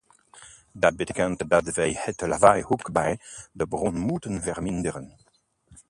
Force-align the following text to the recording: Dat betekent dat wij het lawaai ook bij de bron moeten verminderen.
Dat 0.73 0.95
betekent 0.95 1.49
dat 1.49 1.63
wij 1.73 1.93
het 1.99 2.21
lawaai 2.21 2.63
ook 2.63 2.91
bij 2.91 3.19
de 3.51 3.67
bron 3.67 3.97
moeten 3.99 4.41
verminderen. 4.41 5.17